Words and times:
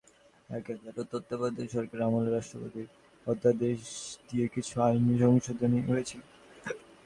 এক-এগারোর 0.49 1.07
তত্ত্বাবধায়ক 1.11 1.69
সরকারের 1.75 2.07
আমলে 2.07 2.29
রাষ্ট্রপতির 2.31 2.87
অধ্যাদেশ 3.27 3.79
দিয়ে 4.27 4.45
কিছু 4.55 4.73
আইনি 4.85 5.13
সংশোধনী 5.23 5.79
হয়েছিল। 5.89 6.21